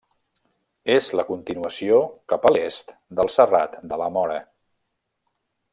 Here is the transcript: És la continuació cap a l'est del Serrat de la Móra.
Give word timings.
És 0.93 1.09
la 1.19 1.25
continuació 1.27 2.01
cap 2.33 2.49
a 2.49 2.53
l'est 2.57 2.97
del 3.21 3.33
Serrat 3.37 3.79
de 3.93 4.01
la 4.05 4.09
Móra. 4.17 4.39